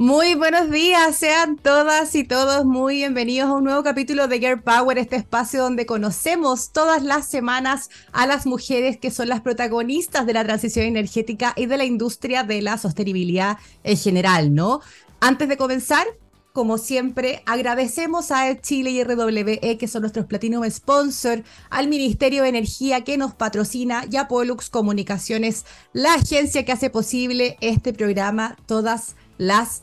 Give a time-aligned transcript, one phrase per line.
[0.00, 4.62] Muy buenos días, sean todas y todos muy bienvenidos a un nuevo capítulo de Girl
[4.62, 10.24] Power, este espacio donde conocemos todas las semanas a las mujeres que son las protagonistas
[10.24, 14.82] de la transición energética y de la industria de la sostenibilidad en general, ¿no?
[15.18, 16.06] Antes de comenzar,
[16.52, 22.50] como siempre, agradecemos a Chile y RWE, que son nuestros Platinum Sponsor, al Ministerio de
[22.50, 28.56] Energía que nos patrocina y a Pollux Comunicaciones, la agencia que hace posible este programa
[28.66, 29.27] todas las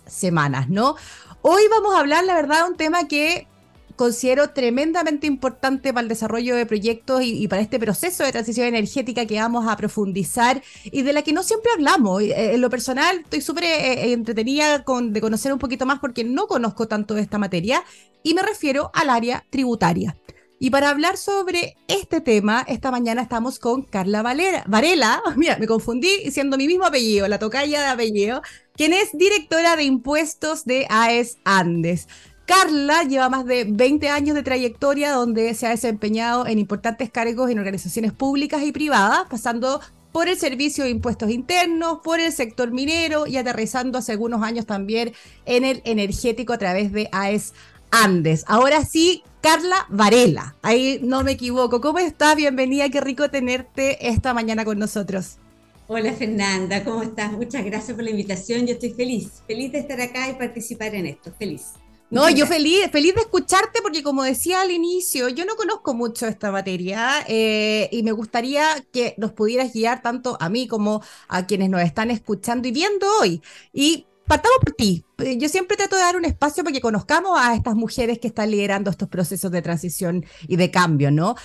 [0.08, 0.96] semanas, ¿no?
[1.42, 3.48] Hoy vamos a hablar, la verdad, de un tema que
[3.96, 9.26] considero tremendamente importante para el desarrollo de proyectos y, para este proceso de transición energética
[9.26, 12.22] que vamos a profundizar y de la que no siempre hablamos.
[12.22, 16.24] Eh, en lo personal, estoy súper eh, eh, entretenida de conocer un poquito más porque
[16.24, 17.84] no conozco tanto de esta materia
[18.24, 20.16] y me refiero al área tributaria.
[20.58, 25.68] Y para hablar sobre este tema, esta mañana estamos con Carla Valera, Varela, mira, me
[25.68, 28.42] confundí siendo mi mismo apellido, la tocaya de apellido,
[28.74, 32.08] quien es directora de impuestos de AES Andes.
[32.46, 37.50] Carla lleva más de 20 años de trayectoria donde se ha desempeñado en importantes cargos
[37.50, 39.82] en organizaciones públicas y privadas, pasando
[40.12, 44.66] por el servicio de impuestos internos, por el sector minero y aterrizando hace algunos años
[44.66, 45.14] también
[45.46, 47.54] en el energético a través de AES
[47.92, 48.46] Andes.
[48.48, 51.80] Ahora sí, Carla Varela, ahí no me equivoco.
[51.80, 52.36] ¿Cómo estás?
[52.36, 55.38] Bienvenida, qué rico tenerte esta mañana con nosotros.
[55.86, 57.32] Hola Fernanda, ¿cómo estás?
[57.32, 58.66] Muchas gracias por la invitación.
[58.66, 61.74] Yo estoy feliz, feliz de estar acá y participar en esto, feliz.
[62.10, 66.26] No, yo feliz, feliz de escucharte porque como decía al inicio, yo no conozco mucho
[66.26, 71.46] esta materia eh, y me gustaría que nos pudieras guiar tanto a mí como a
[71.46, 73.44] quienes nos están escuchando y viendo hoy.
[73.72, 75.06] Y partamos por ti.
[75.20, 78.28] Eh, yo siempre trato de dar un espacio para que conozcamos a estas mujeres que
[78.28, 81.36] están liderando estos procesos de transición y de cambio, ¿no?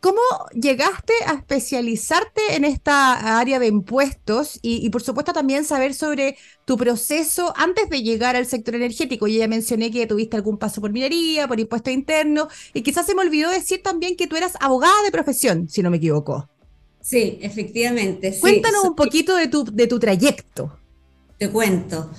[0.00, 0.22] ¿Cómo
[0.54, 6.78] llegaste a especializarte en esta área de impuestos y, por supuesto también saber sobre tu
[6.78, 9.26] proceso antes de llegar al sector energético?
[9.26, 13.14] Yo ya mencioné que tuviste algún paso por minería, por impuesto interno y quizás se
[13.14, 16.48] me olvidó decir también que tú eras abogada de profesión, si no me equivoco.
[17.02, 18.38] Sí, efectivamente.
[18.40, 20.79] Cuéntanos un poquito de tu, de tu trayecto.
[21.40, 22.10] Te cuento.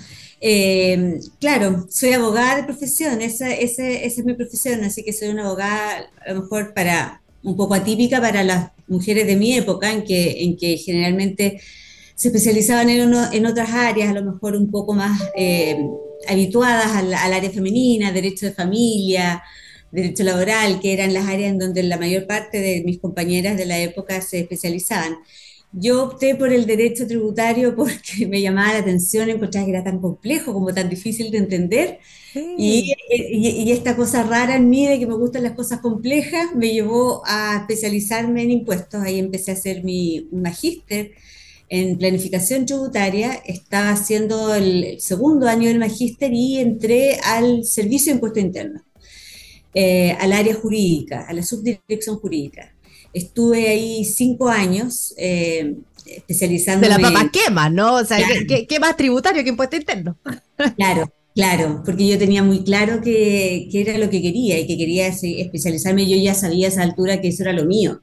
[0.42, 6.10] Eh, claro, soy abogada de profesión, esa, es mi profesión, así que soy una abogada
[6.26, 10.44] a lo mejor para un poco atípica para las mujeres de mi época, en que,
[10.44, 11.62] en que generalmente
[12.16, 15.78] se especializaban en, otras áreas, a lo mejor un poco más eh,
[16.28, 19.44] habituadas al, área femenina, derecho de familia,
[19.92, 23.68] derecho laboral, que eran las áreas en donde la mayor parte de mis compañeras de
[23.68, 25.16] la época se especializaban.
[25.74, 30.00] Yo opté por el derecho tributario porque me llamaba la atención, encontraba que era tan
[30.00, 32.00] complejo, como tan difícil de entender,
[32.34, 32.94] y,
[33.72, 37.58] esta cosa rara en mí de que me gustan las cosas complejas me llevó a
[37.58, 39.02] especializarme en impuestos.
[39.02, 41.12] Ahí empecé a hacer mi magíster
[41.70, 43.34] en planificación tributaria.
[43.46, 48.82] Estaba haciendo el segundo año del magíster y entré al servicio de impuesto interno,
[49.74, 52.74] eh, al área jurídica, a la subdirección jurídica.
[53.14, 55.14] Estuve ahí cinco años.
[55.18, 56.94] Eh, especializándome.
[56.94, 57.96] De la papa quema, ¿no?
[57.96, 58.18] O sea,
[58.48, 60.18] ¿qué, qué más tributario que impuesto interno?
[60.78, 65.08] Claro, Claro, porque yo tenía muy claro que, era lo que quería y que quería
[65.08, 66.10] especializarme.
[66.10, 68.02] Yo ya sabía a esa altura que eso era lo mío.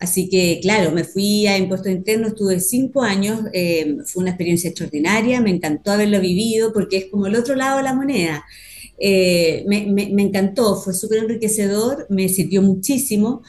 [0.00, 4.68] Así que, claro, me fui a impuestos internos, estuve cinco años, eh, fue una experiencia
[4.68, 8.44] extraordinaria, me encantó haberlo vivido porque es como el otro lado de la moneda.
[9.00, 13.42] Eh, me, me, encantó, fue súper enriquecedor, me sirvió muchísimo.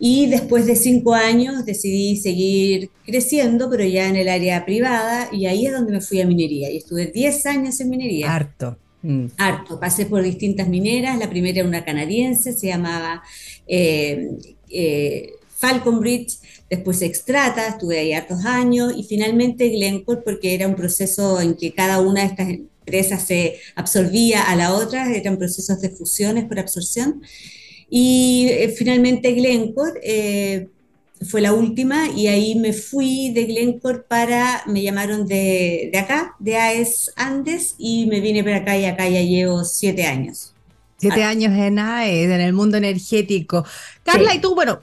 [0.00, 5.46] Y después de cinco años decidí seguir creciendo, pero ya en el área privada, y
[5.46, 6.70] ahí es donde me fui a minería.
[6.70, 8.32] Y estuve 10 años en minería.
[8.32, 8.78] Harto.
[9.02, 9.26] Mm.
[9.36, 9.80] Harto.
[9.80, 11.18] Pasé por distintas mineras.
[11.18, 13.22] La primera era una canadiense, se llamaba
[13.66, 14.30] eh,
[14.70, 16.38] eh, Falcon Bridge.
[16.70, 18.92] Después Extrata, estuve ahí hartos años.
[18.96, 23.56] Y finalmente Glencore, porque era un proceso en que cada una de estas empresas se
[23.74, 25.12] absorbía a la otra.
[25.12, 27.22] Eran procesos de fusiones por absorción.
[27.90, 30.68] Y eh, finalmente Glencore eh,
[31.28, 36.34] fue la última y ahí me fui de Glencore para, me llamaron de, de, acá,
[36.38, 40.54] de AES Andes y me vine para acá y acá ya llevo siete años.
[41.00, 41.28] Siete ah.
[41.28, 43.64] años en AES, en el mundo energético.
[44.02, 44.82] Carla, y tú, bueno,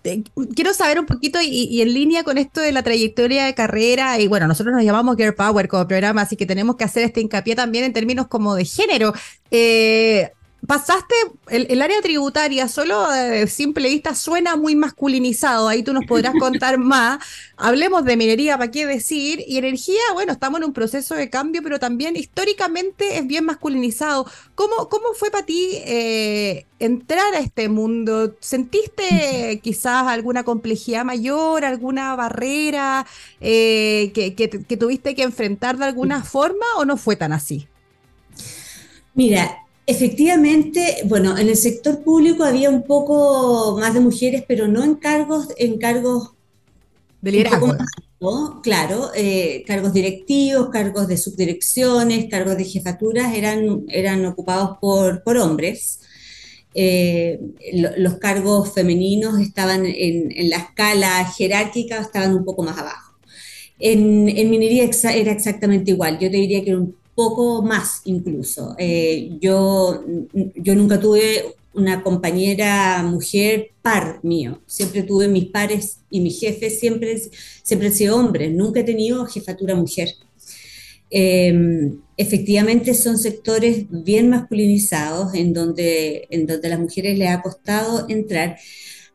[0.56, 4.28] quiero saber un poquito y, en línea con esto de la trayectoria de carrera, y
[4.28, 7.56] bueno, nosotros nos llamamos Girl Power como programa, así que tenemos que hacer este hincapié
[7.56, 9.14] también en términos como de género.
[9.52, 10.32] Eh,
[10.66, 11.16] pasaste
[11.50, 16.78] el, área tributaria, solo de simple vista suena muy masculinizado, ahí tú nos podrás contar
[16.80, 17.24] más.
[17.58, 19.44] Hablemos de minería, ¿para qué decir?
[19.48, 24.26] Y energía, bueno, estamos en un proceso de cambio, pero también históricamente es bien masculinizado.
[24.56, 28.36] ¿Cómo, cómo fue para ti eh, entrar a este mundo?
[28.40, 33.06] ¿Sentiste quizás alguna complejidad mayor, alguna barrera
[33.40, 37.68] eh, que, que tuviste que enfrentar de alguna forma o no fue tan así?
[39.14, 44.84] Mira, efectivamente, bueno, en el sector público había un poco más de mujeres, pero no
[44.84, 46.32] en cargos, en cargos
[47.22, 47.76] de liderazgo.
[48.64, 55.38] Claro, eh, cargos directivos, cargos de subdirecciones, cargos de jefaturas eran, eran ocupados por, por
[55.38, 56.00] hombres.
[56.74, 57.40] Eh,
[57.98, 63.14] los cargos femeninos estaban en, en, la escala jerárquica, estaban un poco más abajo.
[63.80, 68.76] En, en minería era exactamente igual, yo te diría que era un poco más incluso.
[68.78, 70.04] Eh, yo,
[70.56, 76.80] yo nunca tuve una compañera mujer par mío, siempre tuve mis pares y mis jefes,
[76.80, 77.22] siempre,
[77.64, 80.10] siempre han sido hombres, nunca he tenido jefatura mujer.
[81.12, 87.42] Em, efectivamente son sectores bien masculinizados en donde, en donde a las mujeres les ha
[87.42, 88.58] costado entrar.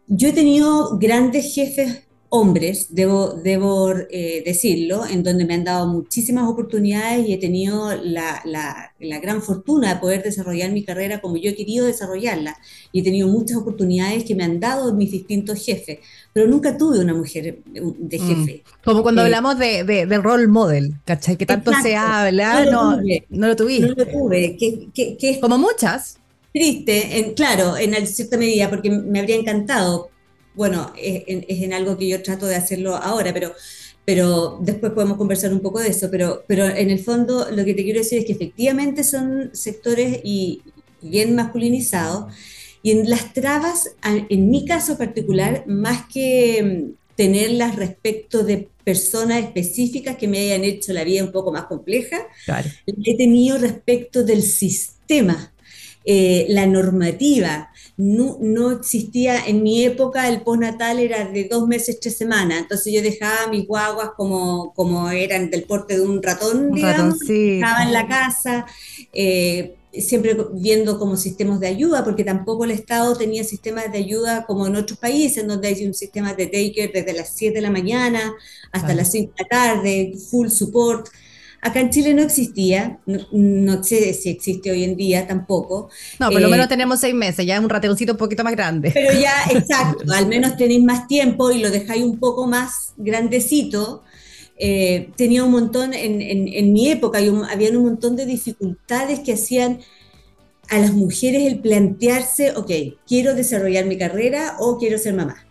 [0.06, 5.88] Yo he tenido grandes jefes hombres, debo, debo eh, decirlo, en donde me han dado
[5.88, 11.21] muchísimas oportunidades y he tenido la, la, la, gran fortuna de poder desarrollar mi carrera
[11.21, 12.56] como yo he querido desarrollarla.
[12.93, 15.99] Y he tenido muchas oportunidades que me han dado mis distintos jefes,
[16.32, 18.29] pero nunca tuve una mujer de mm.
[18.29, 18.62] jefe.
[18.85, 21.37] Como cuando eh, hablamos de, de, del role model, ¿cachai?
[21.37, 22.97] Que tanto se habla, no,
[23.29, 23.88] no, lo tuviste.
[23.88, 26.19] No lo tuve, que, que, que como muchas.
[26.53, 30.11] Triste, en, claro, en cierta medida, porque me habría encantado,
[30.60, 33.54] bueno, es, en algo que yo trato de hacerlo ahora, pero,
[34.04, 37.72] pero después podemos conversar un poco de eso, pero, pero en el fondo lo que
[37.72, 40.60] te quiero decir es que efectivamente son sectores y
[41.00, 42.30] bien masculinizados,
[42.82, 49.42] y en las trabas, en mi caso particular, más que mm, tenerlas respecto de personas
[49.42, 52.18] específicas que me hayan hecho la vida un poco más compleja,
[52.86, 55.54] he tenido respecto del sistema,
[56.04, 57.69] eh, la normativa,
[58.00, 63.02] no, existía en mi época el postnatal era de dos meses, tres semanas, entonces yo
[63.02, 68.08] dejaba mis guaguas como, como eran del porte de un ratón, digamos, estaba en la
[68.08, 68.67] casa,
[69.12, 74.46] eh, siempre viendo como sistemas de ayuda, porque tampoco el Estado tenía sistemas de ayuda
[74.46, 77.61] como en otros países, en donde hay un sistema de daycare desde las 7 de
[77.61, 78.32] la mañana
[78.73, 81.08] hasta las 5 de la tarde, full support.
[81.62, 85.90] Acá en Chile no existía, no, sé si existe hoy en día tampoco.
[86.18, 88.54] No, por lo eh, menos tenemos seis meses, ya es un ratoncito un poquito más
[88.54, 88.90] grande.
[88.94, 94.02] Pero ya, exacto, al menos tenéis más tiempo y lo dejáis un poco más grandecito.
[94.56, 99.80] Eh, tenía un montón, en, en, mi época había un montón de dificultades que hacían
[100.68, 102.70] a las mujeres el plantearse, ok,
[103.06, 105.46] quiero desarrollar mi carrera o quiero ser mamá.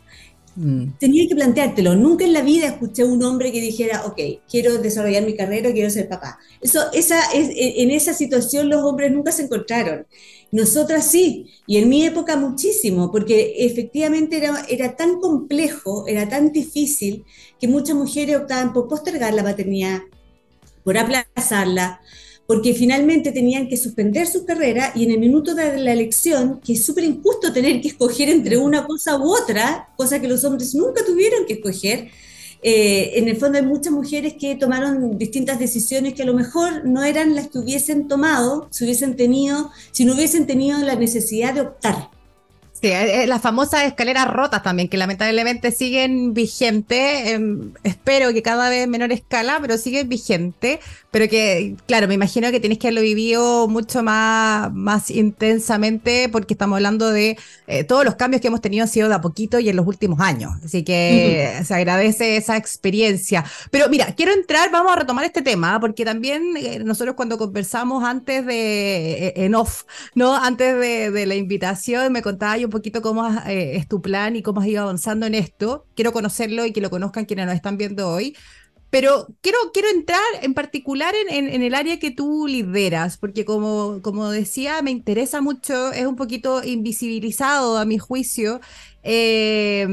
[0.99, 1.95] Tenía que planteártelo.
[1.95, 4.19] Nunca en la vida escuché a un hombre que dijera, ok,
[4.49, 6.37] quiero desarrollar mi carrera, quiero ser papá.
[6.59, 10.05] Eso, esa, es, en esa situación los hombres nunca se encontraron.
[10.51, 16.51] Nosotras sí, y en mi época muchísimo, porque efectivamente era, era tan complejo, era tan
[16.51, 17.23] difícil,
[17.59, 20.01] que muchas mujeres optaban por postergar la paternidad,
[20.83, 22.01] por aplazarla,
[22.49, 26.73] porque finalmente tenían que suspender su carrera y en el minuto de la elección, que
[26.73, 30.73] es súper injusto tener que escoger entre una cosa u otra, cosa que los hombres
[30.73, 32.09] nunca tuvieron que escoger,
[32.63, 36.85] eh, en el fondo hay muchas mujeres que tomaron distintas decisiones que a lo mejor
[36.85, 41.53] no eran las que hubiesen tomado si hubiesen tenido, si no hubiesen tenido la necesidad
[41.53, 42.09] de optar.
[42.81, 47.27] Sí, eh, eh, las famosas escaleras rotas también, que lamentablemente siguen vigentes.
[47.27, 50.79] Em, espero que cada vez en menor escala, pero siguen vigentes.
[51.11, 56.53] Pero que, claro, me imagino que tienes que haberlo vivido mucho más, más intensamente, porque
[56.53, 59.59] estamos hablando de eh, todos los cambios que hemos tenido han sido de a poquito
[59.59, 60.51] y en los últimos años.
[60.63, 63.43] Así que se agradece esa experiencia.
[63.71, 66.53] Pero mira, quiero entrar, vamos a retomar este tema, porque también
[66.85, 69.83] nosotros cuando conversamos antes de, en off,
[70.15, 70.35] ¿no?
[70.35, 74.35] Antes de, de la invitación, me contaba yo un poquito cómo eh, es tu plan
[74.35, 75.85] y cómo has ido avanzando en esto.
[75.95, 78.35] Quiero conocerlo y que lo conozcan quienes nos están viendo hoy.
[78.91, 84.31] Pero quiero, quiero entrar en particular en, el área que tú lideras, porque como, como
[84.31, 88.61] decía, me interesa mucho, es un poquito invisibilizado a mi juicio,
[89.03, 89.87] eh,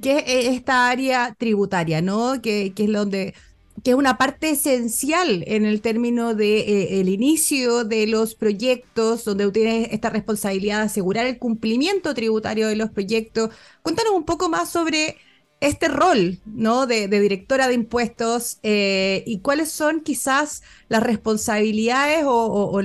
[0.00, 2.40] que es esta área tributaria, ¿no?
[2.40, 3.34] Que, que es donde
[3.82, 9.24] que es una parte esencial en el término de eh, el inicio de los proyectos,
[9.24, 13.50] donde tienes esta responsabilidad de asegurar el cumplimiento tributario de los proyectos.
[13.82, 15.16] Cuéntanos un poco más sobre
[15.60, 16.86] este rol ¿no?
[16.86, 22.80] de, directora de impuestos eh, y cuáles son quizás las responsabilidades o,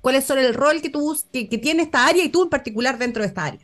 [0.00, 3.22] cuáles son el rol que, tú, que, tiene esta área y tú en particular dentro
[3.22, 3.60] de esta área.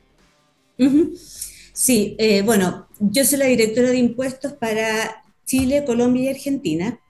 [1.73, 7.01] Sí, eh, bueno, yo soy la directora de impuestos para Chile, Colombia y Argentina.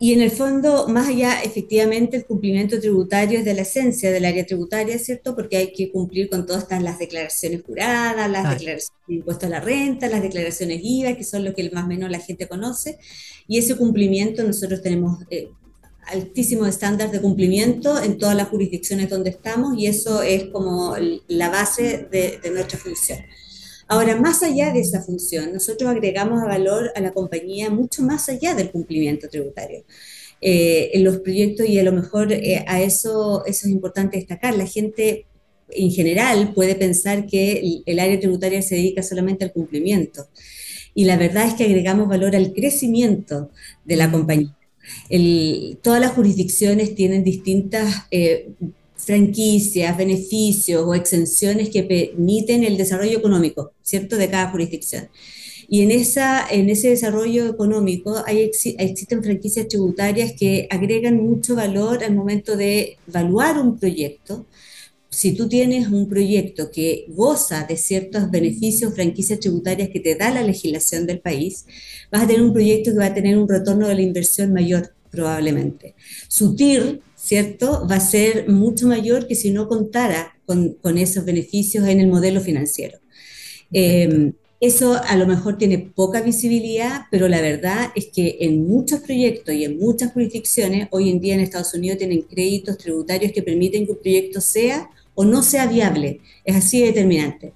[0.00, 4.26] Y en el fondo, más allá, efectivamente, el cumplimiento tributario es de la esencia del
[4.26, 5.34] área tributaria, ¿cierto?
[5.34, 9.48] Porque hay que cumplir con todas estas, las declaraciones juradas, las declaraciones de impuesto a
[9.48, 12.98] la renta, las declaraciones IVA, que son lo que más o menos la gente conoce.
[13.48, 15.48] Y ese cumplimiento nosotros tenemos, eh,
[16.06, 20.94] altísimos estándares de cumplimiento en todas las jurisdicciones donde estamos y eso es como
[21.26, 23.18] la base de, de nuestra función.
[23.88, 28.54] Ahora, más allá de esa función, nosotros agregamos valor a la compañía mucho más allá
[28.54, 29.84] del cumplimiento tributario.
[30.40, 34.54] Eh, en los proyectos y a lo mejor eh, a eso, eso es importante destacar.
[34.56, 35.24] La gente
[35.70, 40.28] en general puede pensar que el, área tributaria se dedica solamente al cumplimiento.
[40.94, 43.50] Y la verdad es que agregamos valor al crecimiento
[43.86, 44.54] de la compañía.
[45.82, 48.50] todas las jurisdicciones tienen distintas eh,
[49.08, 55.08] franquicias, beneficios o exenciones que permiten el desarrollo económico, ¿cierto?, de cada jurisdicción.
[55.66, 62.04] Y en, esa, en ese desarrollo económico hay, existen franquicias tributarias que agregan mucho valor
[62.04, 64.44] al momento de evaluar un proyecto.
[65.08, 70.30] Si tú tienes un proyecto que goza de ciertos beneficios, franquicias tributarias que te da
[70.30, 71.64] la legislación del país,
[72.12, 74.92] vas a tener un proyecto que va a tener un retorno de la inversión mayor,
[75.10, 75.94] probablemente.
[76.28, 77.86] Su TIR, ¿cierto?
[77.90, 82.06] Va a ser mucho mayor que si no contara con, con esos beneficios en el
[82.06, 82.98] modelo financiero.
[83.72, 89.00] Eh, eso a lo mejor tiene poca visibilidad, pero la verdad es que en muchos
[89.00, 93.42] proyectos y en muchas jurisdicciones, hoy en día en Estados Unidos tienen créditos tributarios que
[93.42, 96.20] permiten que un proyecto sea o no sea viable.
[96.44, 97.52] Es así de determinante.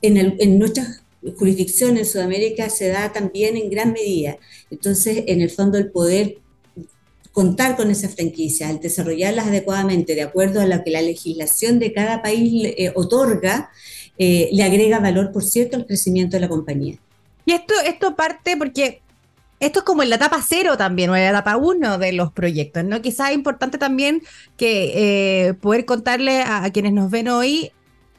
[0.00, 1.02] En, en nuestras
[1.36, 4.38] jurisdicciones en Sudamérica se da también en gran medida.
[4.70, 6.38] Entonces, en el fondo, el poder
[7.32, 11.92] contar con esas franquicias, el desarrollarlas adecuadamente de acuerdo a lo que la legislación de
[11.92, 13.70] cada país eh, otorga,
[14.18, 16.96] eh, le agrega valor, por cierto, al crecimiento de la compañía.
[17.46, 19.00] Y esto, esto parte porque
[19.60, 22.32] esto es como en la etapa cero también, o en la etapa uno de los
[22.32, 23.02] proyectos, ¿no?
[23.02, 24.22] Quizás es importante también
[24.56, 27.70] que eh, poder contarle a, quienes nos ven hoy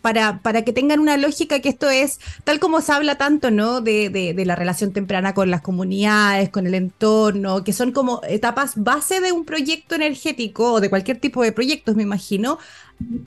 [0.01, 3.81] para, para, que tengan una lógica que esto es, tal como se habla tanto, ¿no?
[3.81, 8.74] De, de, la relación temprana con las comunidades, con el entorno, que son como etapas
[8.75, 12.58] base de un proyecto energético o de cualquier tipo de proyectos, me imagino.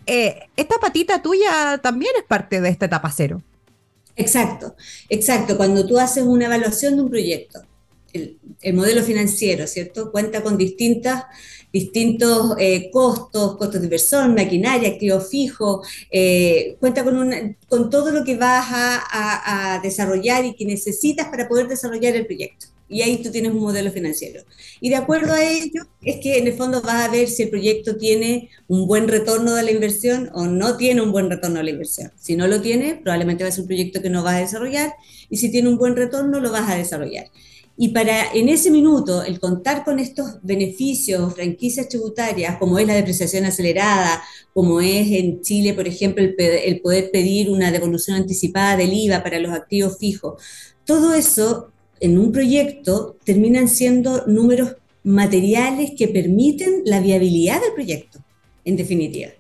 [0.06, 3.42] Eh, esta patita tuya también es parte de esta etapa cero.
[4.16, 4.76] Exacto,
[5.08, 5.56] exacto.
[5.56, 7.62] Cuando tú haces una evaluación de un proyecto,
[8.14, 8.38] el,
[8.74, 10.10] modelo financiero, ¿cierto?
[10.12, 11.24] Cuenta con distintas,
[11.74, 18.24] distintos eh, costos, costos de inversión, maquinaria, activo fijo, eh, cuenta con, con todo lo
[18.24, 23.30] que vas a desarrollar y que necesitas para poder desarrollar el proyecto y ahí tú
[23.30, 24.42] tienes un modelo financiero.
[24.80, 27.50] Y de acuerdo a ello, es que en el fondo vas a ver si el
[27.50, 31.64] proyecto tiene un buen retorno de la inversión o no tiene un buen retorno de
[31.64, 32.12] la inversión.
[32.16, 34.92] Si no lo tiene, probablemente va a ser un proyecto que no vas a desarrollar
[35.30, 37.26] y si tiene un buen retorno, lo vas a desarrollar.
[37.76, 42.94] Y para en ese minuto, el contar con estos beneficios, franquicias tributarias, como es la
[42.94, 48.92] depreciación acelerada, como es en Chile, por ejemplo, el, poder pedir una devolución anticipada del
[48.92, 50.40] IVA para los activos fijos,
[50.84, 58.20] todo eso en un proyecto terminan siendo números materiales que permiten la viabilidad del proyecto,
[58.64, 59.30] en definitiva.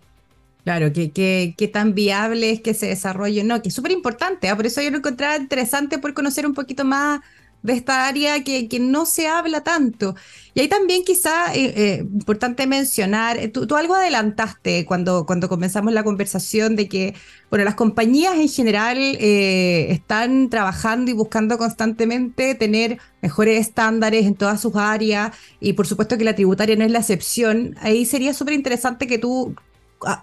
[0.64, 4.56] Claro, que, que, tan viable es que se desarrolle, no, que es súper importante, ¿ah?
[4.56, 7.20] por eso yo lo encontraba interesante por conocer un poquito más
[7.64, 10.14] de esta área que, no se habla tanto.
[10.52, 15.94] Y ahí también quizá eh, eh, importante mencionar, eh, tú, algo adelantaste cuando, cuando comenzamos
[15.94, 17.14] la conversación de que,
[17.48, 24.60] bueno, las compañías en general están trabajando y buscando constantemente tener mejores estándares en todas
[24.60, 27.76] sus áreas y por supuesto que la tributaria no es la excepción.
[27.80, 29.54] Ahí sería súper interesante que tú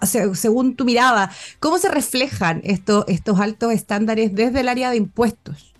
[0.02, 5.71] según tu mirada, ¿cómo se reflejan estos, estos altos estándares desde el área de impuestos?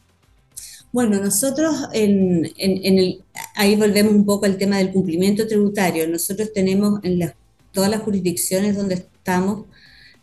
[0.92, 6.06] Bueno, nosotros en, el, ahí volvemos un poco al tema del cumplimiento tributario.
[6.06, 7.32] Nosotros tenemos en
[7.72, 9.64] todas las jurisdicciones donde estamos,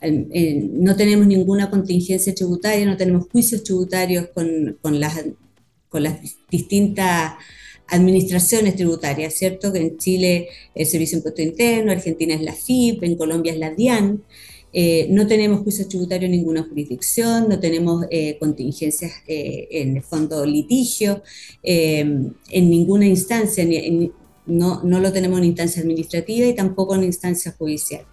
[0.01, 5.25] no tenemos ninguna contingencia tributaria, no tenemos juicios tributarios con, las,
[5.89, 6.19] con las
[6.51, 7.33] distintas
[7.87, 9.73] administraciones tributarias, ¿cierto?
[9.73, 13.59] Que en Chile el Servicio de Impuesto Interno, Argentina es la FIP, en Colombia es
[13.59, 14.23] la DIAN.
[14.71, 20.03] Eh, no tenemos juicios tributarios en ninguna jurisdicción, no tenemos eh, contingencias eh, en el
[20.03, 21.23] fondo litigio,
[21.63, 23.65] en ninguna instancia,
[24.45, 28.05] no, no, lo tenemos en instancia administrativa y tampoco en instancia judicial.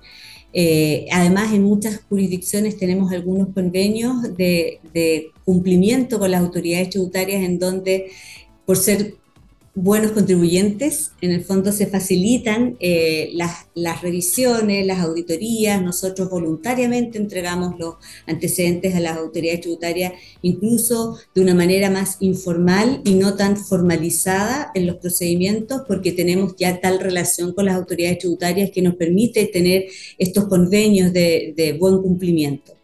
[1.12, 7.58] además, en muchas jurisdicciones tenemos algunos convenios de, de cumplimiento con las autoridades tributarias en
[7.58, 8.10] donde,
[8.64, 9.14] por ser
[9.76, 17.18] buenos contribuyentes, en el fondo se facilitan eh, las, las, revisiones, las auditorías, nosotros voluntariamente
[17.18, 23.36] entregamos los antecedentes a las autoridades tributarias, incluso de una manera más informal y no
[23.36, 28.80] tan formalizada en los procedimientos, porque tenemos ya tal relación con las autoridades tributarias que
[28.80, 29.84] nos permite tener
[30.16, 32.75] estos convenios de, de buen cumplimiento.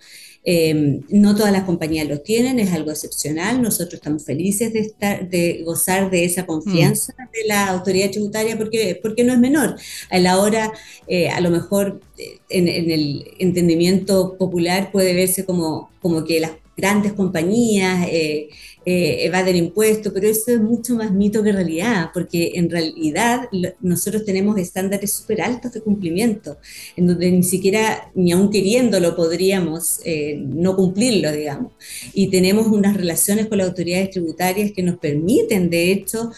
[0.45, 3.63] Em, no todas las compañías lo tienen, es algo excepcional.
[3.63, 7.31] Nosotros estamos felices de, estar, de gozar de esa confianza mm.
[7.33, 9.77] de la autoridad tributaria porque, porque no es menor.
[10.11, 10.73] A la hora,
[11.07, 16.53] eh, a lo mejor eh, en, el entendimiento popular puede verse como, como que las
[16.77, 18.49] grandes compañías eh,
[18.85, 23.49] eh, evaden impuestos, pero eso es mucho más mito que realidad, porque en realidad
[23.81, 26.57] nosotros tenemos estándares súper altos de cumplimiento,
[26.97, 31.73] en donde ni siquiera, ni aun queriéndolo, podríamos eh, no cumplirlo, digamos.
[32.13, 36.33] Y tenemos unas relaciones con las autoridades tributarias que nos permiten, de hecho,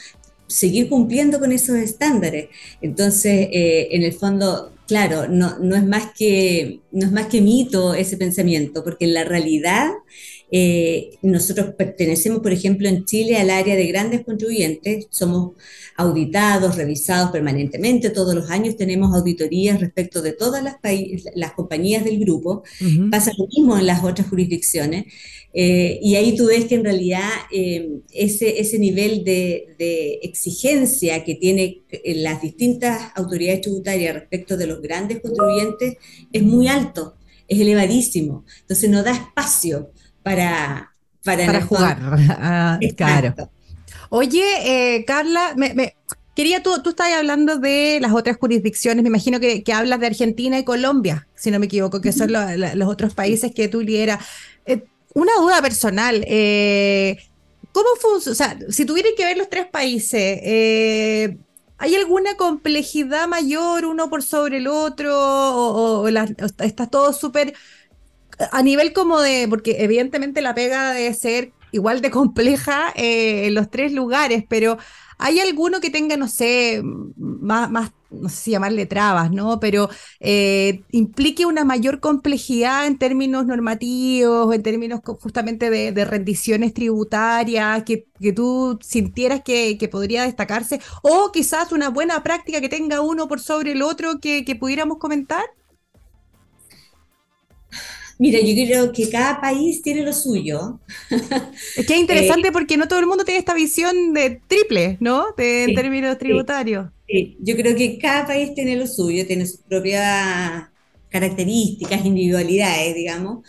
[0.47, 2.49] seguir cumpliendo con esos estándares.
[2.83, 7.41] Entonces, eh, en el fondo, claro, no, no, es más que, no es más que
[7.41, 9.91] mito ese pensamiento, porque en la realidad
[10.51, 15.53] eh, nosotros pertenecemos, por ejemplo, en Chile al área de grandes contribuyentes, somos
[15.97, 20.77] auditados, revisados permanentemente, todos los años tenemos auditorías respecto de todas las,
[21.35, 22.63] las compañías del grupo,
[23.11, 25.07] pasa lo mismo en las otras jurisdicciones,
[25.57, 31.23] eh, y ahí tú ves que en realidad eh, ese, ese nivel de, de, exigencia
[31.23, 31.77] que tienen
[32.17, 35.97] las distintas autoridades tributarias respecto de los grandes contribuyentes
[36.33, 39.93] es muy alto, es elevadísimo, entonces no da espacio
[40.25, 40.93] para,
[41.23, 41.99] para, jugar.
[42.31, 43.35] Ah, claro.
[44.11, 44.43] Oye,
[44.97, 45.95] eh, Carla, me,
[46.35, 50.59] quería, tú, tú estás hablando de las otras jurisdicciones, me imagino que, hablas de Argentina
[50.59, 54.25] y Colombia, si no me equivoco, que son los otros países que tú lideras.
[54.67, 54.85] Eh,
[55.15, 57.17] una duda personal, eh,
[57.73, 58.33] ¿cómo funciona?
[58.33, 60.41] O sea, si tuvieras que ver los tres países,
[61.79, 65.13] ¿hay alguna complejidad mayor uno por sobre el otro?
[65.17, 67.55] ¿O, o está todo súper
[68.53, 73.55] a nivel como de, porque evidentemente la pega debe ser igual de compleja eh, en
[73.55, 74.79] los tres lugares, pero
[75.19, 76.83] ¿hay alguno que tenga, no sé,
[77.17, 79.61] más, más no sé si llamarle trabas, ¿no?
[79.61, 79.89] Pero
[80.21, 88.07] eh, implique una mayor complejidad en términos normativos, en términos justamente de, rendiciones tributarias, que,
[88.21, 93.29] que tú sintieras que, que, podría destacarse, o quizás una buena práctica que tenga uno
[93.29, 95.45] por sobre el otro que, que pudiéramos comentar?
[98.25, 100.81] Mira, yo creo que cada país tiene lo suyo.
[101.77, 104.97] Es que es interesante eh, porque no todo el mundo tiene esta visión de triple,
[104.99, 105.27] ¿no?
[105.37, 106.87] De, en términos tributarios.
[107.07, 110.71] Sí, yo creo que cada país tiene lo suyo, tiene sus propias
[111.11, 113.47] características, individualidades, digamos.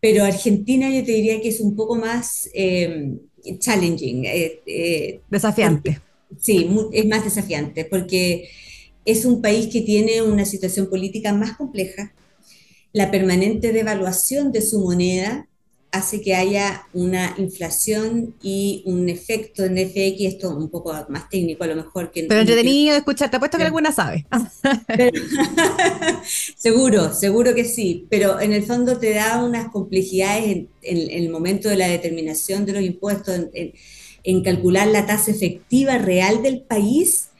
[0.00, 3.18] Pero Argentina yo te diría que es un poco más em,
[3.58, 4.24] challenging.
[4.24, 6.00] Eh, eh, desafiante.
[6.40, 8.48] sí, es más desafiante porque
[9.04, 12.14] es un país que tiene una situación política más compleja,
[12.92, 15.48] la permanente devaluación de su moneda
[15.90, 21.64] hace que haya una inflación y un efecto en FX, esto un poco más técnico
[21.64, 22.24] a lo mejor que...
[22.24, 24.26] Pero entretenido de escuchar, te apuesto que alguna sabe.
[26.56, 31.70] seguro, seguro que sí, pero en el fondo te da unas complejidades en, el momento
[31.70, 37.30] de la determinación de los impuestos, en calcular la tasa efectiva real del país,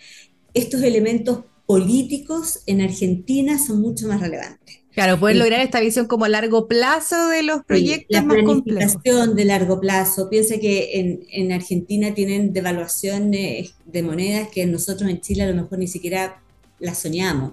[0.55, 4.79] estos elementos políticos en Argentina son mucho más relevantes.
[4.99, 9.37] Claro, poder lograr esta visión como a largo plazo de los proyectos la más planificación
[9.37, 10.29] de largo plazo.
[10.29, 15.79] Piensa que en, Argentina tienen devaluaciones de monedas que nosotros en Chile a lo mejor
[15.79, 16.43] ni siquiera
[16.81, 17.53] las soñamos.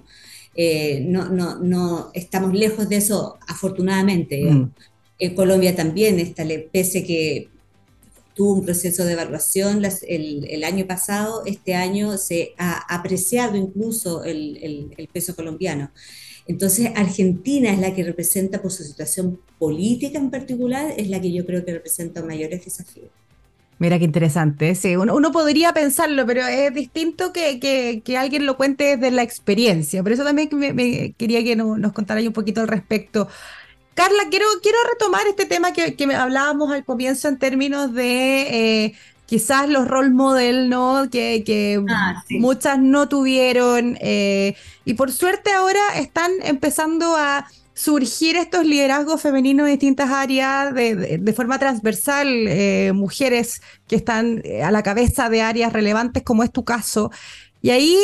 [0.55, 4.41] Eh, no, no, no estamos lejos de eso, afortunadamente.
[4.41, 4.71] Mm.
[5.19, 7.49] En Colombia también, está, pese que
[8.33, 14.23] tuvo un proceso de evaluación el, el, año pasado, este año se ha apreciado incluso
[14.23, 15.91] el, el peso colombiano.
[16.47, 21.31] Entonces, Argentina es la que representa por su situación política en particular, es la que
[21.31, 23.09] yo creo que representa mayores desafíos.
[23.77, 24.73] Mira qué interesante.
[24.75, 30.01] Sí, uno, podría pensarlo, pero es distinto que, alguien lo cuente desde la experiencia.
[30.01, 33.27] Por eso también me, quería que nos contara un poquito al respecto.
[33.93, 38.93] Carla, quiero, quiero retomar este tema que, que hablábamos al comienzo en términos de eh,
[39.25, 41.09] quizás los role model, ¿no?
[41.09, 43.97] Que, ah, muchas no tuvieron.
[44.01, 50.73] Eh, y por suerte ahora están empezando a surgir estos liderazgos femeninos en distintas áreas
[50.73, 56.43] de, forma transversal, eh, mujeres que están eh, a la cabeza de áreas relevantes como
[56.43, 57.11] es tu caso.
[57.61, 57.97] Y ahí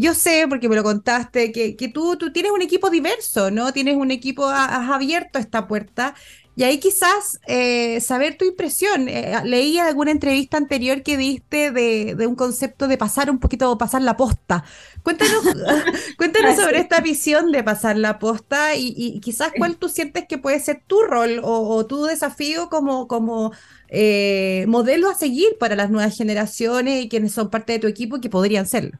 [0.00, 3.72] yo sé, porque me lo contaste, que, tú, tú tienes un equipo diverso, ¿no?
[3.72, 6.14] Tienes un equipo, has abierto esta puerta
[6.58, 9.10] y ahí quizás eh, saber tu impresión.
[9.10, 14.00] Eh, leí alguna entrevista anterior que diste de, un concepto de pasar un poquito, pasar
[14.00, 14.64] la posta.
[15.02, 15.44] Cuéntanos,
[16.16, 20.58] cuéntanos sobre esta visión de pasar la posta y, quizás cuál tú sientes que puede
[20.58, 23.52] ser tu rol o, tu desafío como, como
[23.88, 28.16] eh, modelo a seguir para las nuevas generaciones y quienes son parte de tu equipo
[28.16, 28.98] y que podrían serlo.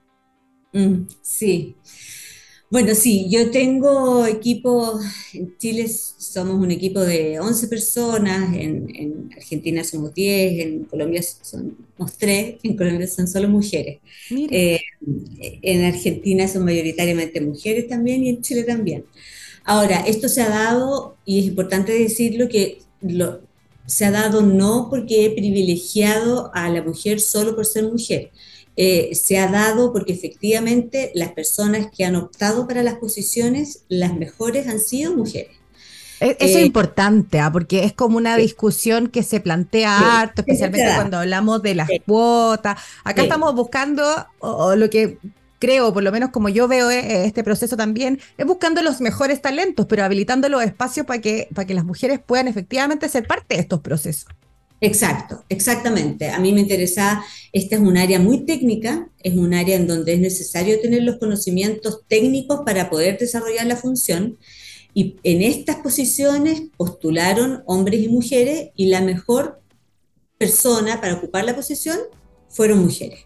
[0.75, 1.75] Mm, sí.
[2.69, 4.99] Bueno, sí, yo tengo equipo,
[5.33, 11.23] en Chile somos un equipo de 11 personas, en, en Argentina somos 10, en Colombia
[11.23, 14.01] somos 3, en Colombia son solo mujeres.
[14.49, 14.81] Eh,
[15.63, 19.05] en Argentina son mayoritariamente mujeres también y en Chile también.
[19.65, 23.43] Ahora, esto se ha dado, y es importante decirlo, que lo,
[23.87, 28.31] se ha dado no porque he privilegiado a la mujer solo por ser mujer,
[28.77, 34.15] eh, se ha dado porque efectivamente las personas que han optado para las posiciones, las
[34.15, 35.57] mejores han sido mujeres.
[36.21, 37.51] E-, eso es eh, importante, ¿ah?
[37.51, 42.81] porque es como una discusión que se plantea harto, especialmente cuando hablamos de las cuotas.
[43.05, 44.05] Acá estamos buscando
[44.43, 45.19] lo que
[45.59, 49.41] creo, por lo menos como yo veo eh, este proceso también, es buscando los mejores
[49.41, 53.55] talentos, pero habilitando los espacios para que, para que las mujeres puedan efectivamente ser parte
[53.55, 54.29] de estos procesos.
[54.81, 56.29] Exacto, exactamente.
[56.29, 60.12] A mí me interesa, esta es un área muy técnica, es un área en donde
[60.12, 64.39] es necesario tener los conocimientos técnicos para poder desarrollar la función.
[64.93, 69.61] Y en estas posiciones postularon hombres y mujeres y la mejor
[70.39, 71.99] persona para ocupar la posición
[72.49, 73.21] fueron mujeres.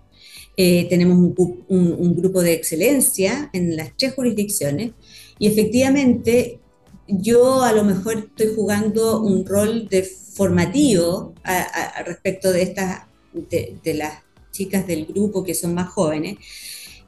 [0.56, 1.34] Eh, tenemos un,
[1.68, 4.92] un grupo de excelencia en las tres jurisdicciones
[5.38, 6.60] y efectivamente
[7.08, 10.02] yo a lo mejor estoy jugando un rol de
[10.40, 13.03] formativo a, respecto de estas,
[13.35, 16.38] de, las chicas del grupo que son más jóvenes,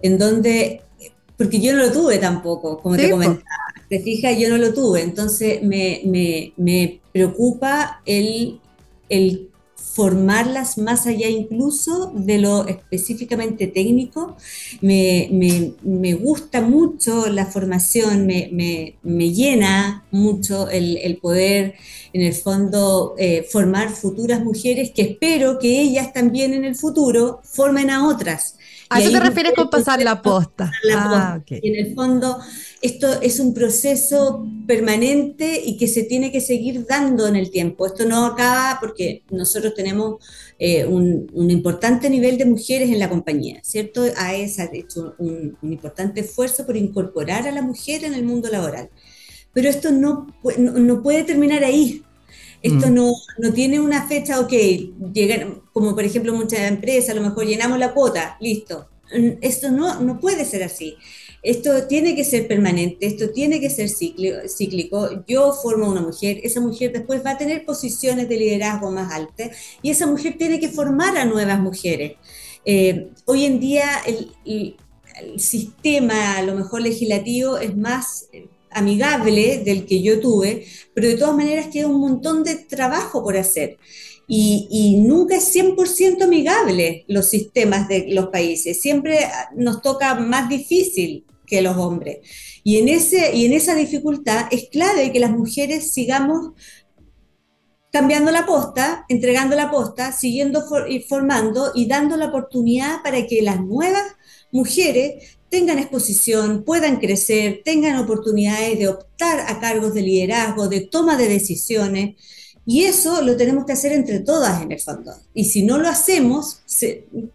[0.03, 0.83] en donde,
[1.39, 5.01] porque yo no lo tuve tampoco, como te comentaba, te fijas, yo no lo tuve,
[5.01, 8.61] entonces me, me, me preocupa el,
[9.09, 9.49] el
[9.95, 14.37] formarlas más allá incluso de lo específicamente técnico.
[14.81, 15.29] Me,
[15.83, 21.75] me, gusta mucho la formación, me, me llena mucho el, el, poder,
[22.13, 27.41] en el fondo, eh, formar futuras mujeres que espero que ellas también en el futuro
[27.45, 28.57] formen a otras.
[28.93, 30.71] ¿A eso te refieres con pasar la posta?
[30.95, 32.39] Ah, y en el fondo,
[32.81, 37.87] esto es un proceso permanente y que se tiene que seguir dando en el tiempo.
[37.87, 40.17] Esto no acaba porque nosotros tenemos
[40.59, 44.05] eh, un, importante nivel de mujeres en la compañía, ¿cierto?
[44.17, 48.91] AES ha hecho un, importante esfuerzo por incorporar a la mujer en el mundo laboral.
[49.53, 50.29] Pero esto no,
[50.59, 52.03] no, puede terminar ahí.
[52.63, 52.95] Esto mm.
[52.95, 54.53] no, no, tiene una fecha, ok,
[55.13, 58.89] llegan, como por ejemplo muchas empresas, a lo mejor llenamos la cuota, listo.
[59.41, 60.97] Esto no, no puede ser así.
[61.43, 65.25] Esto tiene que ser permanente, esto tiene que ser cíclico.
[65.27, 69.51] Yo formo una mujer, esa mujer después va a tener posiciones de liderazgo más altas
[69.83, 72.13] y esa mujer tiene que formar a nuevas mujeres.
[72.65, 74.77] Eh, hoy en día el, el,
[75.37, 78.29] sistema, a lo mejor legislativo, es más
[78.75, 83.37] amigable del que yo tuve, pero de todas maneras queda un montón de trabajo por
[83.37, 83.79] hacer.
[84.29, 89.19] Y, nunca es 100% amigable los sistemas de los países, siempre
[89.55, 92.19] nos toca más difícil que los hombres.
[92.65, 96.53] Y en, ese, y en esa dificultad es clave que las mujeres sigamos
[97.93, 103.43] cambiando la posta, entregando la posta, siguiendo y formando y dando la oportunidad para que
[103.43, 104.03] las nuevas
[104.51, 111.17] mujeres tengan exposición, puedan crecer, tengan oportunidades de optar a cargos de liderazgo, de toma
[111.19, 112.17] de decisiones.
[112.65, 115.13] Y eso lo tenemos que hacer entre todas en el fondo.
[115.35, 116.63] Y si no lo hacemos,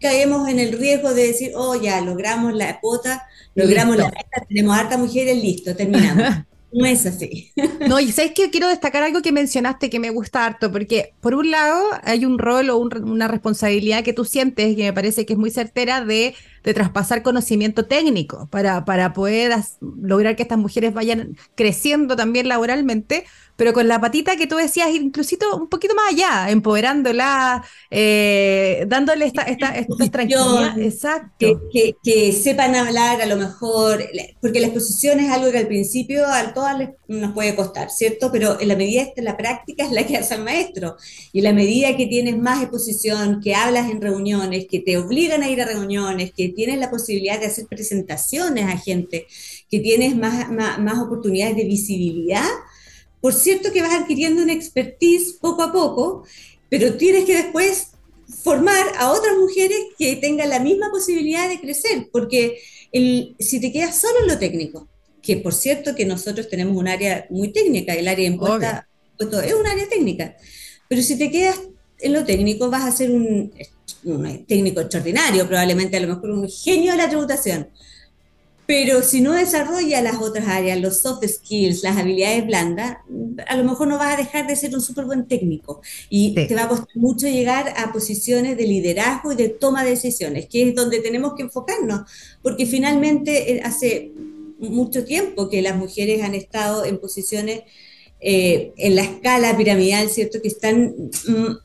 [0.00, 3.28] caemos en el riesgo de decir, oh, ya logramos la cuota
[3.58, 6.24] logramos la meta, tenemos hartas mujeres, listo, terminamos.
[6.70, 7.50] No es así.
[7.88, 11.34] No, y sabes que quiero destacar algo que mencionaste que me gusta harto, porque por
[11.34, 15.32] un lado hay un rol o una responsabilidad que tú sientes, que me parece que
[15.32, 16.34] es muy certera, de,
[16.68, 23.24] de traspasar conocimiento técnico para, para poder lograr que estas mujeres vayan creciendo también laboralmente,
[23.56, 29.24] pero con la patita que tú decías, inclusito un poquito más allá, empoderándola, eh, dándole
[29.24, 29.72] esta, esta,
[30.12, 30.78] tranquilidad.
[30.78, 31.58] Exacto.
[31.72, 34.04] Que, sepan hablar a lo mejor,
[34.42, 38.30] porque la exposición es algo que al principio a todas les, nos puede costar, ¿cierto?
[38.30, 40.96] Pero en la medida de la práctica es la que hace el maestro.
[41.32, 45.42] Y en la medida que tienes más exposición, que hablas en reuniones, que te obligan
[45.42, 49.26] a ir a reuniones, que tienes la posibilidad de hacer presentaciones a gente,
[49.70, 52.46] que tienes más, más, más oportunidades de visibilidad,
[53.20, 56.24] por cierto que vas adquiriendo una expertise poco a poco,
[56.68, 57.88] pero tienes que después
[58.42, 62.58] formar a otras mujeres que tengan la misma posibilidad de crecer, porque
[62.92, 64.88] el, si te quedas solo en lo técnico,
[65.22, 69.54] que por cierto que nosotros tenemos un área muy técnica, el área de impuesta es
[69.54, 70.36] un área técnica,
[70.88, 71.60] pero si te quedas
[72.00, 73.52] en lo técnico vas a ser un,
[74.04, 77.68] un técnico extraordinario, probablemente a lo mejor un genio de la tributación,
[78.68, 82.98] pero si no desarrolla las otras áreas, los soft skills, las habilidades blandas,
[83.46, 85.80] a lo mejor no vas a dejar de ser un súper buen técnico.
[86.10, 89.90] Y te va a costar mucho llegar a posiciones de liderazgo y de toma de
[89.92, 92.02] decisiones, que es donde tenemos que enfocarnos,
[92.42, 94.12] porque finalmente eh, hace
[94.58, 97.62] mucho tiempo que las mujeres han estado en posiciones
[98.20, 100.42] eh, en la escala piramidal, ¿cierto?
[100.42, 100.94] Que están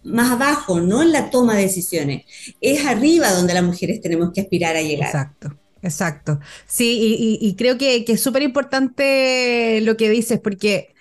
[0.04, 2.26] más abajo, no en la toma de decisiones.
[2.62, 5.08] Es arriba donde las mujeres tenemos que aspirar a llegar.
[5.08, 5.58] Exacto.
[5.82, 6.40] Exacto.
[6.66, 10.94] Sí, y, creo que, que es súper importante lo que dices, porque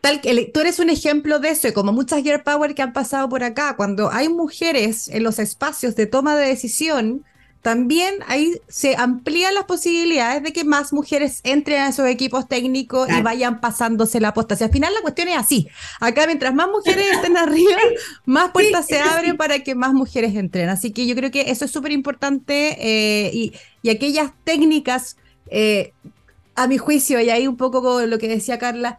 [0.00, 2.94] tal que tú eres un ejemplo de eso, y como muchas Girl Power que han
[2.94, 7.24] pasado por acá, cuando hay mujeres en los espacios de toma de decisión,
[7.64, 13.08] también ahí se amplían las posibilidades de que más mujeres entren a esos equipos técnicos
[13.08, 14.54] y vayan pasándose la posta.
[14.62, 15.66] al final la cuestión es así.
[15.98, 17.78] Acá mientras más mujeres estén arriba,
[18.26, 20.68] más puertas se abren para que más mujeres entren.
[20.68, 23.54] Así que yo creo que eso es súper importante eh, y,
[23.88, 25.16] aquellas técnicas,
[25.48, 25.94] eh,
[26.56, 28.98] a mi juicio, y ahí un poco lo que decía Carla,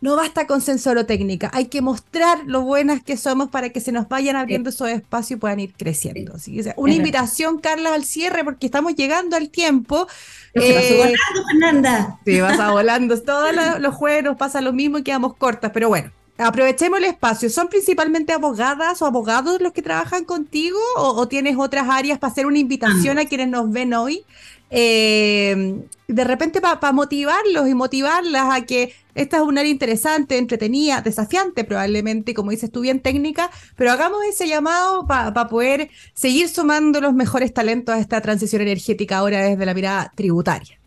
[0.00, 0.60] no basta con
[1.06, 4.88] técnica, hay que mostrar lo buenas que somos para que se nos vayan abriendo esos
[4.88, 6.34] espacios y puedan ir creciendo.
[6.34, 10.06] Así que, una invitación, Carla, al cierre, porque estamos llegando al tiempo.
[10.54, 12.18] Se eh, volando, Fernanda.
[12.26, 13.20] Sí, vas a volando.
[13.20, 16.10] Todos los jueves nos pasa lo mismo y quedamos cortas, pero bueno.
[16.38, 17.48] Aprovechemos el espacio.
[17.48, 22.44] ¿Son principalmente abogadas o abogados los que trabajan contigo o, tienes otras áreas para hacer
[22.44, 24.22] una invitación a quienes nos ven hoy?
[24.70, 31.00] Eh, de repente para motivarlos y motivarlas a que esta es un área interesante, entretenida,
[31.00, 37.00] desafiante probablemente, como dices tú bien técnica, pero hagamos ese llamado para poder seguir sumando
[37.00, 40.78] los mejores talentos a esta transición energética ahora desde la mirada tributaria.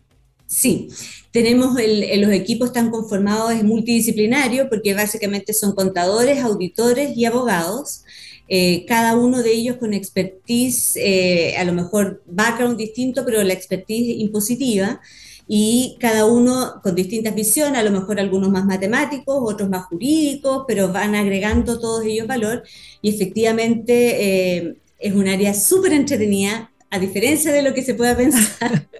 [0.45, 0.89] Sí,
[1.31, 8.03] tenemos los equipos están conformados, es multidisciplinario porque básicamente son contadores, auditores y abogados.
[8.47, 13.53] Eh, cada uno de ellos con expertise, eh, a lo mejor background distinto, pero la
[13.53, 15.01] expertise impositiva
[15.51, 20.63] y cada uno con distintas visiones, a lo mejor algunos más matemáticos, otros más jurídicos,
[20.67, 22.61] pero van agregando todos ellos valor
[23.01, 28.15] y efectivamente eh, es un área súper entretenida, a diferencia de lo que se pueda
[28.15, 28.87] pensar.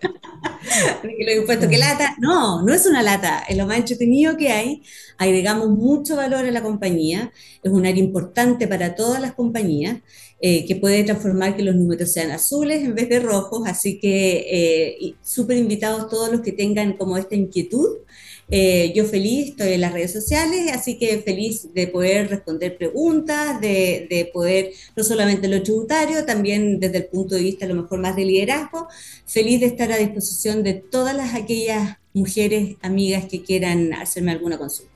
[1.02, 4.38] que lo he puesto que lata, no, no es una lata, es lo más entretenido
[4.38, 4.84] que hay,
[5.18, 7.32] agregamos mucho valor a la compañía,
[7.64, 9.98] es un área importante para todas las compañías
[10.42, 14.46] eh, que puede transformar que los números sean azules en vez de rojos, así que
[14.50, 18.00] eh, súper invitados todos los que tengan como esta inquietud.
[18.52, 23.62] Eh, yo feliz, estoy en las redes sociales, así que feliz de poder responder preguntas,
[23.62, 27.76] de, de, poder, no solamente lo tributario, también desde el punto de vista a lo
[27.76, 28.88] mejor más de liderazgo,
[29.28, 34.58] feliz de estar a disposición de todas las aquellas mujeres, amigas que quieran hacerme alguna
[34.58, 34.94] consulta.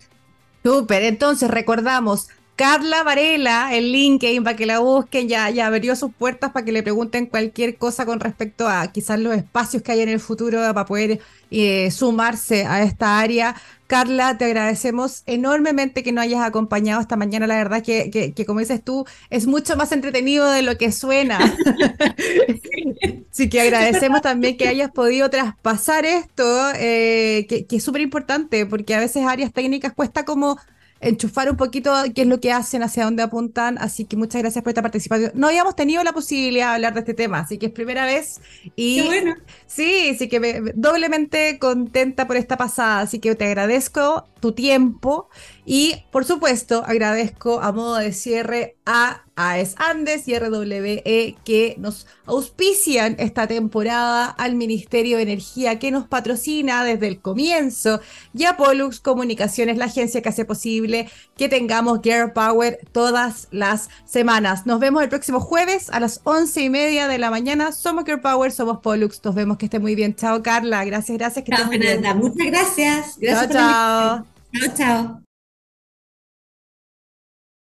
[0.64, 6.14] Súper, entonces recordamos, Carla Varela, el LinkedIn para que la busquen, ya, ya abrió sus
[6.14, 10.02] puertas para que le pregunten cualquier cosa con respecto a quizás los espacios que hay
[10.02, 13.56] en el futuro para poder eh, sumarse a esta área.
[13.88, 17.48] Carla, te agradecemos enormemente que nos hayas acompañado esta mañana.
[17.48, 21.40] La verdad que, que, como dices tú, es mucho más entretenido de lo que suena.
[23.32, 26.44] Así que agradecemos también que hayas podido traspasar esto,
[26.76, 30.60] eh, que, que es súper importante, porque a veces áreas técnicas cuesta como
[31.04, 33.78] enchufar un poquito qué es lo que hacen, hacia dónde apuntan.
[33.78, 35.32] Así que muchas gracias por esta participación.
[35.36, 38.42] No habíamos tenido la posibilidad de hablar de este tema, así que es primera vez.
[38.76, 39.36] Y Qué bueno.
[39.68, 43.02] Sí, sí que me, doblemente contenta por esta pasada.
[43.02, 45.30] Así que te agradezco tu tiempo
[45.66, 52.06] y, por supuesto, agradezco a modo de cierre a AES Andes y RWE que nos
[52.26, 58.02] auspician esta temporada, al Ministerio de Energía que nos patrocina desde el comienzo
[58.34, 63.88] y a Pollux Comunicaciones, la agencia que hace posible que tengamos Gear Power todas las
[64.04, 64.66] semanas.
[64.66, 67.72] Nos vemos el próximo jueves a las once y media de la mañana.
[67.72, 69.22] Somos Gear Power, somos Pollux.
[69.24, 70.16] Nos vemos que esté muy bien.
[70.16, 70.84] Chao, Carla.
[70.84, 71.46] Gracias, gracias.
[71.46, 72.14] Que chao, Fernanda.
[72.14, 73.18] Muchas gracias.
[73.18, 74.33] Gracias chao, chao.
[74.54, 75.24] Chao, chao.